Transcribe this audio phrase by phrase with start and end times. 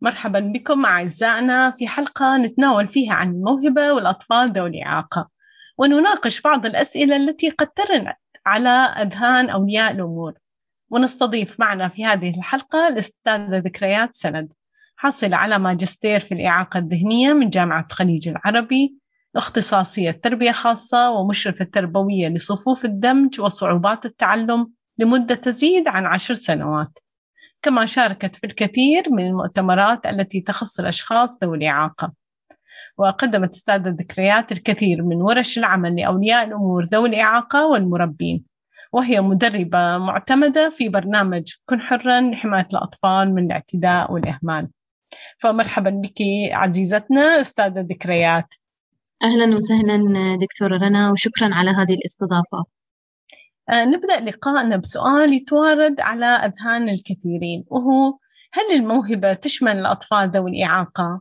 [0.00, 5.28] مرحبا بكم أعزائنا في حلقة نتناول فيها عن الموهبة والأطفال ذوي الإعاقة.
[5.78, 8.12] ونناقش بعض الأسئلة التي قد ترن
[8.46, 8.68] على
[9.02, 10.34] أذهان أولياء الأمور.
[10.90, 14.52] ونستضيف معنا في هذه الحلقة الأستاذة ذكريات سند
[14.96, 18.96] حاصلة على ماجستير في الإعاقة الذهنية من جامعة خليج العربي
[19.36, 26.98] اختصاصية تربية خاصة ومشرفة تربوية لصفوف الدمج وصعوبات التعلم لمدة تزيد عن عشر سنوات.
[27.62, 32.12] كما شاركت في الكثير من المؤتمرات التي تخص الأشخاص ذوي الإعاقة
[32.98, 38.44] وقدمت أستاذة ذكريات الكثير من ورش العمل لأولياء الأمور ذوي الإعاقة والمربين
[38.92, 44.68] وهي مدربة معتمدة في برنامج كن حرا لحماية الأطفال من الاعتداء والإهمال
[45.38, 48.54] فمرحبا بك عزيزتنا أستاذة ذكريات
[49.22, 49.98] أهلا وسهلا
[50.40, 52.64] دكتورة رنا وشكرا على هذه الاستضافة.
[53.72, 58.18] نبدأ لقاءنا بسؤال يتوارد على أذهان الكثيرين وهو
[58.52, 61.20] هل الموهبة تشمل الأطفال ذوي الإعاقة؟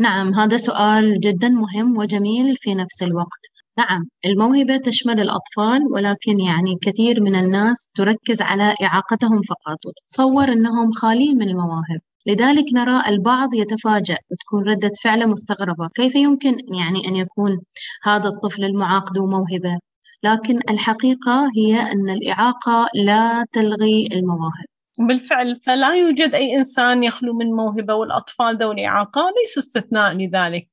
[0.00, 3.42] نعم هذا سؤال جدا مهم وجميل في نفس الوقت.
[3.78, 10.92] نعم الموهبة تشمل الأطفال ولكن يعني كثير من الناس تركز على إعاقتهم فقط وتتصور أنهم
[10.92, 12.00] خالين من المواهب.
[12.26, 15.88] لذلك نرى البعض يتفاجأ وتكون ردة فعله مستغربة.
[15.94, 17.58] كيف يمكن يعني أن يكون
[18.02, 19.78] هذا الطفل المعاق ذو موهبة؟
[20.22, 24.64] لكن الحقيقة هي أن الإعاقة لا تلغي المواهب
[24.98, 30.68] بالفعل فلا يوجد أي إنسان يخلو من موهبة والأطفال ذوي الإعاقة ليسوا استثناء لذلك.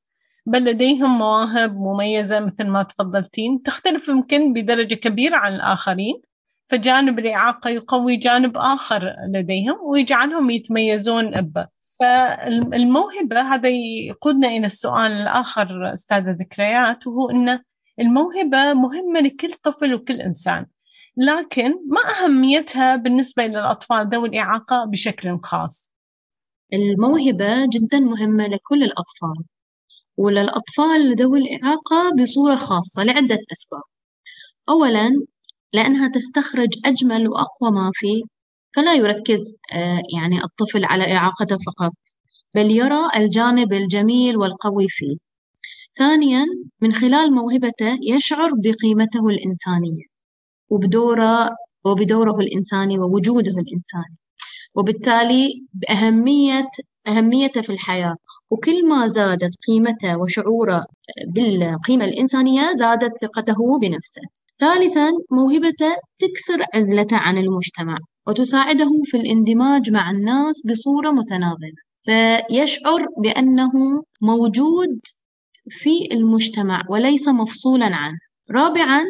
[0.45, 6.22] بل لديهم مواهب مميزة مثل ما تفضلتين تختلف يمكن بدرجة كبيرة عن الآخرين.
[6.70, 11.67] فجانب الإعاقة يقوي جانب آخر لديهم ويجعلهم يتميزون به
[12.00, 13.70] فالموهبة هذا
[14.09, 17.59] يقودنا إلى السؤال الآخر أستاذة ذكريات وهو أن
[18.00, 20.66] الموهبة مهمة لكل طفل وكل إنسان
[21.17, 25.94] لكن ما أهميتها بالنسبة للأطفال ذوي الإعاقة بشكل خاص؟
[26.73, 29.45] الموهبة جدا مهمة لكل الأطفال
[30.17, 33.81] وللأطفال ذوي الإعاقة بصورة خاصة لعدة أسباب
[34.70, 35.10] أولا
[35.73, 38.23] لأنها تستخرج أجمل وأقوى ما فيه
[38.76, 41.93] فلا يركز آه، يعني الطفل على إعاقته فقط
[42.55, 45.17] بل يرى الجانب الجميل والقوي فيه
[45.99, 46.45] ثانيا
[46.82, 50.04] من خلال موهبته يشعر بقيمته الإنسانية
[50.70, 51.49] وبدوره
[51.86, 54.17] وبدوره الإنساني ووجوده الإنساني.
[54.76, 56.70] وبالتالي بأهمية
[57.08, 58.15] أهميته في الحياة.
[58.49, 60.86] وكل ما زادت قيمته وشعوره
[61.27, 64.21] بالقيمة الإنسانية زادت ثقته بنفسه.
[64.60, 71.80] ثالثا موهبته تكسر عزلته عن المجتمع وتساعده في الاندماج مع الناس بصورة متناغمة.
[72.02, 73.71] فيشعر بأنه
[74.21, 74.99] موجود
[75.69, 78.17] في المجتمع وليس مفصولا عنه.
[78.52, 79.02] رابعا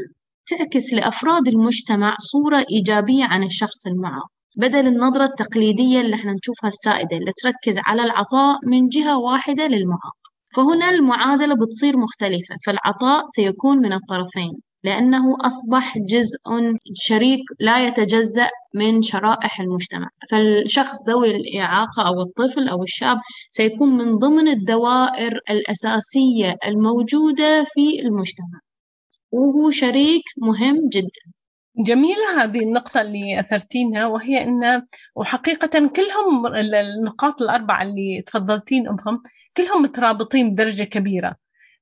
[0.47, 4.27] تعكس لأفراد المجتمع صورة إيجابية عن الشخص المعاق
[4.57, 10.17] بدل النظرة التقليدية اللي إحنا نشوفها السائدة اللي تركز على العطاء من جهة واحدة للمعاق.
[10.55, 14.51] فهنا المعادلة بتصير مختلفة فالعطاء سيكون من الطرفين.
[14.84, 16.40] لأنه أصبح جزء
[16.95, 20.09] شريك لا يتجزأ من شرائح المجتمع.
[20.31, 23.18] فالشخص ذوي الإعاقة أو الطفل أو الشاب
[23.50, 28.59] سيكون من ضمن الدوائر الأساسية الموجودة في المجتمع.
[29.31, 31.22] وهو شريك مهم جدا.
[31.85, 34.81] جميلة هذه النقطة اللي أثرتينها وهي أن
[35.16, 39.22] وحقيقة كلهم النقاط الأربعة اللي تفضلتين أمهم
[39.57, 41.35] كلهم مترابطين بدرجة كبيرة.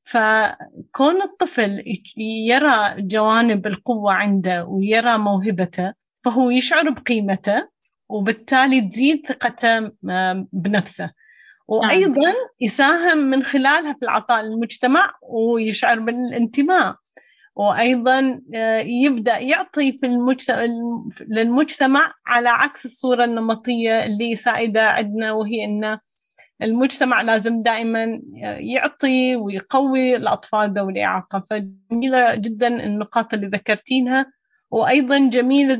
[0.07, 1.83] فكون الطفل
[2.17, 7.69] يرى جوانب القوة عنده ويرى موهبته فهو يشعر بقيمته
[8.09, 9.91] وبالتالي تزيد ثقته
[10.53, 11.11] بنفسه.
[11.67, 16.95] وأيضا يساهم من خلالها في العطاء للمجتمع ويشعر بالانتماء.
[17.55, 20.67] وأيضا آه، يبدأ يعطي في المجتمع
[21.21, 25.97] للمجتمع على عكس الصورة النمطية اللي سائدة عندنا وهي ان
[26.61, 28.21] المجتمع لازم دائما
[28.59, 31.43] يعطي ويقوي الأطفال ذوي الإعاقة.
[31.49, 34.31] فجميلة جدا النقاط اللي ذكرتينها.
[34.71, 35.77] وأيضا جميل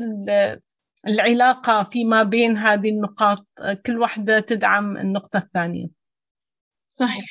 [1.06, 3.46] العلاقة فيما بين هذه النقاط.
[3.86, 5.86] كل واحدة تدعم النقطة الثانية.
[6.90, 7.26] صحيح.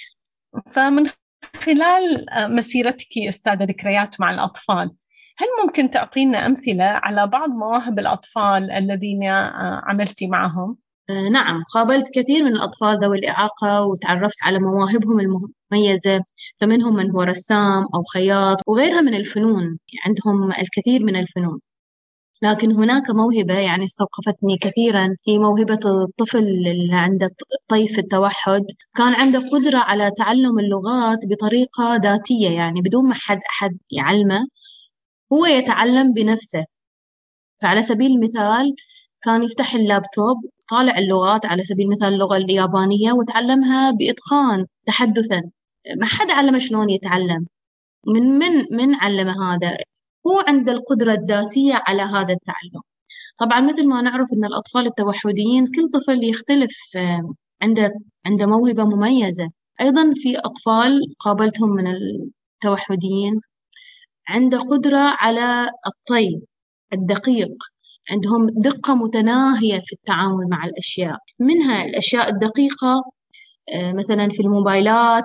[0.71, 1.09] فمن
[1.55, 4.91] خلال مسيرتك أستاذة ذكريات مع الأطفال
[5.37, 9.23] هل ممكن تعطينا أمثلة على بعض مواهب الأطفال الذين
[9.83, 10.77] عملتي معهم؟
[11.09, 16.21] آه، نعم قابلت كثير من الأطفال ذوي الإعاقة وتعرفت على مواهبهم المميزة
[16.61, 21.59] فمنهم من هو رسام أو خياط وغيرها من الفنون عندهم الكثير من الفنون.
[22.43, 27.29] لكن هناك موهبة يعني استوقفتني كثيرا هي موهبة الطفل اللي عنده
[27.67, 28.65] طيف التوحد.
[28.95, 34.47] كان عنده قدرة على تعلم اللغات بطريقة ذاتية يعني بدون ما حد أحد يعلمه.
[35.33, 36.65] هو يتعلم بنفسه.
[37.61, 38.75] فعلى سبيل المثال
[39.21, 40.37] كان يفتح اللابتوب
[40.69, 45.41] طالع اللغات على سبيل المثال اللغة اليابانية وتعلمها بإتقان تحدثا.
[45.97, 47.47] ما حد علمه شلون يتعلم.
[48.07, 49.77] من من من علم هذا؟
[50.27, 52.81] هو عنده القدرة الذاتية على هذا التعلم.
[53.39, 56.97] طبعا مثل ما نعرف أن الأطفال التوحديين كل طفل يختلف
[57.61, 57.93] عنده
[58.25, 59.49] عنده موهبة مميزة.
[59.81, 63.41] أيضا في أطفال قابلتهم من التوحديين.
[64.27, 66.41] عنده قدرة على الطي
[66.93, 67.53] الدقيق.
[68.11, 71.17] عندهم دقة متناهية في التعامل مع الأشياء.
[71.39, 73.03] منها الأشياء الدقيقة
[73.73, 75.23] آه، مثلا في الموبايلات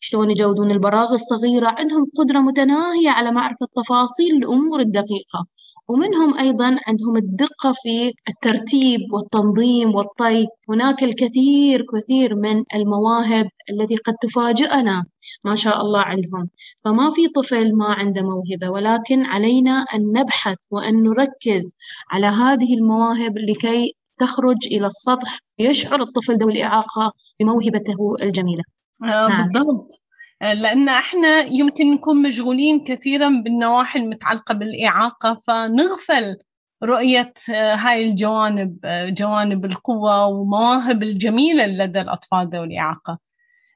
[0.00, 5.46] شلون يجودون البراغي الصغيرة؟ عندهم قدرة متناهية على معرفة تفاصيل الأمور الدقيقة.
[5.88, 14.14] ومنهم أيضا عندهم الدقة في الترتيب والتنظيم والطي هناك الكثير كثير من المواهب التي قد
[14.22, 15.04] تفاجئنا
[15.44, 16.48] ما شاء الله عندهم.
[16.84, 21.76] فما في طفل ما عنده موهبة ولكن علينا أن نبحث وأن نركز
[22.10, 25.38] على هذه المواهب لكي تخرج إلى السطح.
[25.58, 28.62] يشعر الطفل ذوي الإعاقة بموهبته الجميلة.
[29.00, 29.42] نعم.
[29.52, 30.06] بالضبط
[30.42, 36.36] آه، لأن إحنا يمكن نكون مشغولين كثيرا بالنواحي المتعلقة بالإعاقة فنغفل
[36.84, 43.18] رؤية آه، هاي الجوانب آه، جوانب القوة ومواهب الجميلة لدى الأطفال ذوي الإعاقة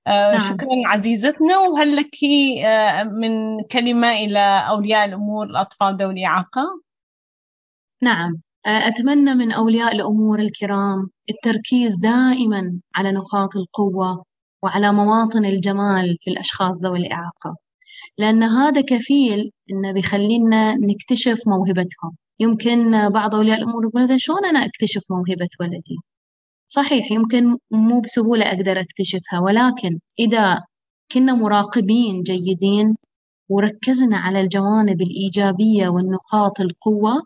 [0.08, 0.38] نعم.
[0.38, 2.10] شكرا عزيزتنا وهل لك
[3.12, 6.62] من كلمة إلى أولياء الأمور الأطفال ذوي الإعاقة؟
[8.02, 14.24] نعم أتمنى من أولياء الأمور الكرام التركيز دائما على نقاط القوة
[14.62, 17.56] وعلى مواطن الجمال في الأشخاص ذوي الإعاقة.
[18.18, 22.16] لأن هذا كفيل إنه بيخلينا نكتشف موهبتهم.
[22.40, 25.96] يمكن بعض أولياء الأمور يقولون شلون أنا أكتشف موهبة ولدي؟
[26.68, 30.58] صحيح يمكن مو بسهولة أقدر أكتشفها ولكن إذا
[31.12, 32.96] كنا مراقبين جيدين
[33.50, 37.22] وركزنا على الجوانب الإيجابية والنقاط القوة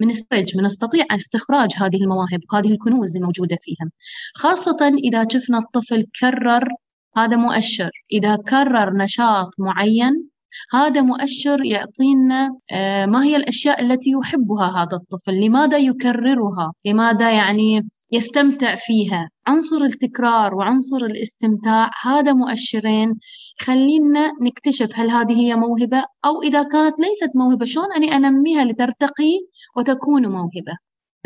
[0.00, 3.90] بنستخرج بنستطيع استخراج هذه المواهب وهذه الكنوز الموجودة فيها.
[4.34, 6.68] خاصة إذا شفنا الطفل كرر
[7.16, 7.90] هذا مؤشر.
[8.12, 10.32] إذا كرر نشاط معين
[10.72, 17.88] هذا مؤشر يعطينا آه، ما هي الأشياء التي يحبها هذا الطفل؟ لماذا يكررها؟ لماذا يعني
[18.12, 19.28] يستمتع فيها.
[19.46, 23.14] عنصر التكرار وعنصر الاستمتاع هذا مؤشرين
[23.60, 29.32] يخلينا نكتشف هل هذه هي موهبة أو إذا كانت ليست موهبة شلون أني أنميها لترتقي
[29.76, 30.76] وتكون موهبة.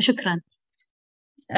[0.00, 0.40] شكرا.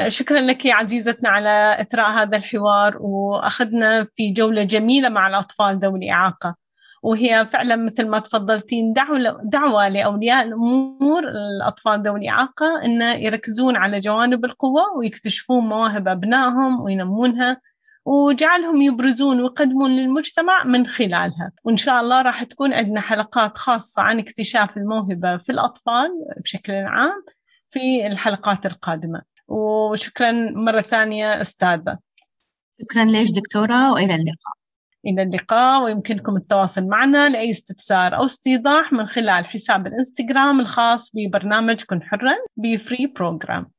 [0.07, 5.99] شكرا لك يا عزيزتنا على إثراء هذا الحوار وأخذنا في جولة جميلة مع الأطفال ذوي
[5.99, 6.55] الإعاقة.
[7.03, 13.99] وهي فعلا مثل ما تفضلتين دعوة, دعوة لأولياء الأمور الأطفال ذوي الإعاقة أن يركزون على
[13.99, 17.61] جوانب القوة ويكتشفون مواهب أبنائهم وينمونها
[18.05, 21.51] وجعلهم يبرزون ويقدمون للمجتمع من خلالها.
[21.63, 26.09] وإن شاء الله راح تكون عندنا حلقات خاصة عن اكتشاف الموهبة في الأطفال
[26.43, 27.23] بشكل عام
[27.67, 29.21] في الحلقات القادمة.
[29.47, 31.97] وشكرا مرة ثانية أستاذة.
[32.81, 34.58] شكرا ليش دكتورة؟ وإلى اللقاء.
[35.09, 41.83] إلى اللقاء ويمكنكم التواصل معنا لأي استفسار أو استيضاح من خلال حساب الإنستغرام الخاص ببرنامج
[41.83, 43.71] كن حرا be free program